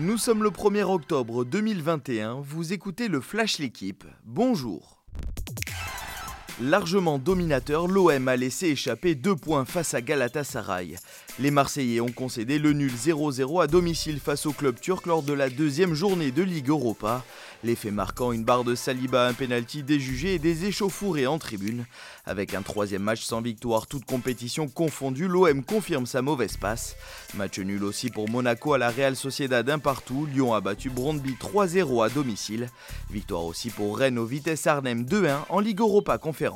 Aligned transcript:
Nous 0.00 0.16
sommes 0.16 0.44
le 0.44 0.50
1er 0.50 0.84
octobre 0.84 1.44
2021, 1.44 2.34
vous 2.40 2.72
écoutez 2.72 3.08
le 3.08 3.20
Flash 3.20 3.58
L'équipe. 3.58 4.04
Bonjour. 4.24 5.02
Largement 6.60 7.20
dominateur, 7.20 7.86
l'OM 7.86 8.26
a 8.26 8.34
laissé 8.34 8.66
échapper 8.66 9.14
deux 9.14 9.36
points 9.36 9.64
face 9.64 9.94
à 9.94 10.00
Galatasaray. 10.00 10.96
Les 11.38 11.52
Marseillais 11.52 12.00
ont 12.00 12.10
concédé 12.10 12.58
le 12.58 12.72
nul 12.72 12.90
0-0 12.90 13.62
à 13.62 13.68
domicile 13.68 14.18
face 14.18 14.44
au 14.44 14.52
club 14.52 14.80
turc 14.80 15.06
lors 15.06 15.22
de 15.22 15.32
la 15.32 15.50
deuxième 15.50 15.94
journée 15.94 16.32
de 16.32 16.42
Ligue 16.42 16.70
Europa. 16.70 17.22
L'effet 17.62 17.92
marquant 17.92 18.32
une 18.32 18.44
barre 18.44 18.64
de 18.64 18.74
Saliba, 18.74 19.28
un 19.28 19.34
pénalty 19.34 19.84
déjugé 19.84 20.34
et 20.34 20.38
des 20.40 20.64
échauffourées 20.64 21.28
en 21.28 21.38
tribune. 21.38 21.86
Avec 22.26 22.54
un 22.54 22.62
troisième 22.62 23.02
match 23.02 23.22
sans 23.22 23.40
victoire, 23.40 23.86
toute 23.86 24.04
compétition 24.04 24.66
confondue, 24.66 25.28
l'OM 25.28 25.62
confirme 25.62 26.06
sa 26.06 26.22
mauvaise 26.22 26.56
passe. 26.56 26.96
Match 27.34 27.60
nul 27.60 27.84
aussi 27.84 28.10
pour 28.10 28.28
Monaco 28.28 28.74
à 28.74 28.78
la 28.78 28.90
Real 28.90 29.14
Sociedad 29.14 29.64
d'un 29.64 29.78
partout. 29.78 30.26
Lyon 30.32 30.54
a 30.54 30.60
battu 30.60 30.90
Brondby 30.90 31.36
3-0 31.40 32.04
à 32.04 32.08
domicile. 32.08 32.68
Victoire 33.10 33.44
aussi 33.44 33.70
pour 33.70 33.96
Rennes 33.96 34.18
au 34.18 34.26
Vitesse 34.26 34.66
Arnhem 34.66 35.04
2-1 35.04 35.38
en 35.48 35.60
Ligue 35.60 35.80
Europa 35.80 36.18
Conférence. 36.18 36.47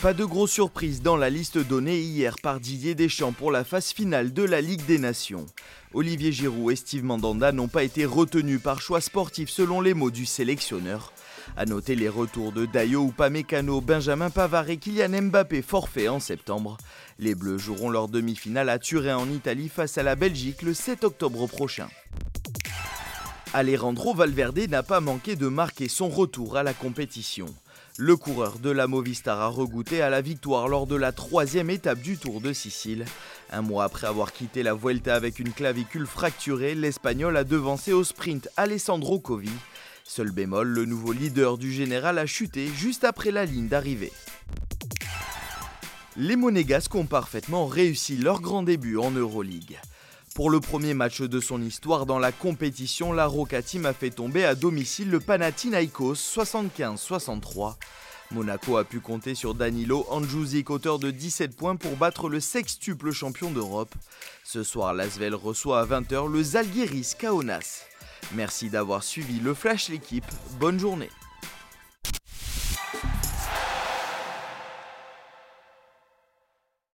Pas 0.00 0.14
de 0.14 0.24
grosses 0.24 0.52
surprises 0.52 1.02
dans 1.02 1.16
la 1.16 1.28
liste 1.28 1.58
donnée 1.58 1.98
hier 1.98 2.36
par 2.40 2.60
Didier 2.60 2.94
Deschamps 2.94 3.32
pour 3.32 3.50
la 3.50 3.64
phase 3.64 3.90
finale 3.90 4.32
de 4.32 4.44
la 4.44 4.60
Ligue 4.60 4.86
des 4.86 4.98
Nations. 4.98 5.46
Olivier 5.92 6.30
Giroud 6.30 6.70
et 6.70 6.76
Steve 6.76 7.02
Mandanda 7.02 7.50
n'ont 7.50 7.66
pas 7.66 7.82
été 7.82 8.04
retenus 8.04 8.62
par 8.62 8.80
choix 8.80 9.00
sportif 9.00 9.50
selon 9.50 9.80
les 9.80 9.94
mots 9.94 10.12
du 10.12 10.24
sélectionneur. 10.24 11.12
A 11.56 11.64
noter 11.64 11.96
les 11.96 12.08
retours 12.08 12.52
de 12.52 12.66
Dayo, 12.66 13.08
Upamecano, 13.08 13.80
Benjamin 13.80 14.30
Pavard 14.30 14.70
et 14.70 14.76
Kylian 14.76 15.22
Mbappé 15.22 15.62
forfait 15.62 16.06
en 16.06 16.20
septembre. 16.20 16.78
Les 17.18 17.34
Bleus 17.34 17.58
joueront 17.58 17.90
leur 17.90 18.06
demi-finale 18.06 18.68
à 18.68 18.78
Turin 18.78 19.16
en 19.16 19.28
Italie 19.28 19.68
face 19.68 19.98
à 19.98 20.04
la 20.04 20.14
Belgique 20.14 20.62
le 20.62 20.74
7 20.74 21.02
octobre 21.02 21.48
prochain. 21.48 21.88
Alejandro 23.54 24.14
Valverde 24.14 24.68
n'a 24.68 24.82
pas 24.82 25.00
manqué 25.00 25.34
de 25.34 25.48
marquer 25.48 25.88
son 25.88 26.08
retour 26.08 26.56
à 26.56 26.62
la 26.62 26.74
compétition. 26.74 27.46
Le 28.00 28.16
coureur 28.16 28.60
de 28.60 28.70
la 28.70 28.86
Movistar 28.86 29.40
a 29.40 29.48
regoûté 29.48 30.02
à 30.02 30.08
la 30.08 30.20
victoire 30.20 30.68
lors 30.68 30.86
de 30.86 30.94
la 30.94 31.10
troisième 31.10 31.68
étape 31.68 31.98
du 31.98 32.16
Tour 32.16 32.40
de 32.40 32.52
Sicile. 32.52 33.04
Un 33.50 33.60
mois 33.60 33.82
après 33.82 34.06
avoir 34.06 34.32
quitté 34.32 34.62
la 34.62 34.72
Vuelta 34.72 35.16
avec 35.16 35.40
une 35.40 35.52
clavicule 35.52 36.06
fracturée, 36.06 36.76
l'Espagnol 36.76 37.36
a 37.36 37.42
devancé 37.42 37.92
au 37.92 38.04
sprint 38.04 38.48
Alessandro 38.56 39.18
Covi. 39.18 39.50
Seul 40.04 40.30
bémol, 40.30 40.68
le 40.68 40.84
nouveau 40.84 41.10
leader 41.10 41.58
du 41.58 41.72
général 41.72 42.18
a 42.18 42.26
chuté 42.26 42.68
juste 42.68 43.02
après 43.02 43.32
la 43.32 43.44
ligne 43.44 43.66
d'arrivée. 43.66 44.12
Les 46.16 46.36
Monégasques 46.36 46.94
ont 46.94 47.06
parfaitement 47.06 47.66
réussi 47.66 48.16
leur 48.16 48.40
grand 48.40 48.62
début 48.62 48.96
en 48.96 49.10
Euroleague. 49.10 49.80
Pour 50.34 50.50
le 50.50 50.60
premier 50.60 50.94
match 50.94 51.20
de 51.20 51.40
son 51.40 51.60
histoire 51.62 52.06
dans 52.06 52.18
la 52.18 52.32
compétition, 52.32 53.12
la 53.12 53.26
Roca 53.26 53.58
a 53.58 53.92
fait 53.92 54.10
tomber 54.10 54.44
à 54.44 54.54
domicile 54.54 55.10
le 55.10 55.20
Panathinaikos 55.20 56.14
75-63. 56.14 57.74
Monaco 58.30 58.76
a 58.76 58.84
pu 58.84 59.00
compter 59.00 59.34
sur 59.34 59.54
Danilo 59.54 60.06
Andjuzik, 60.10 60.70
auteur 60.70 60.98
de 60.98 61.10
17 61.10 61.56
points 61.56 61.76
pour 61.76 61.96
battre 61.96 62.28
le 62.28 62.40
sextuple 62.40 63.10
champion 63.12 63.50
d'Europe. 63.50 63.94
Ce 64.44 64.62
soir, 64.62 64.92
l'Asvel 64.92 65.34
reçoit 65.34 65.80
à 65.80 65.86
20h 65.86 66.30
le 66.30 66.42
Zalgiris 66.42 67.14
Kaunas. 67.18 67.84
Merci 68.34 68.68
d'avoir 68.68 69.02
suivi 69.02 69.40
le 69.40 69.54
Flash 69.54 69.88
l'équipe. 69.88 70.26
Bonne 70.60 70.78
journée. 70.78 71.10